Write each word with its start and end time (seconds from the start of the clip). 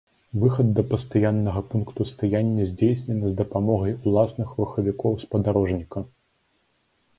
Выхад 0.43 0.69
да 0.77 0.83
пастаяннага 0.93 1.61
пункту 1.73 2.07
стаяння 2.13 2.63
здзейснены 2.71 3.25
з 3.35 3.39
дапамогай 3.43 3.93
уласных 4.05 4.57
рухавікоў 4.63 5.11
спадарожніка. 5.25 5.99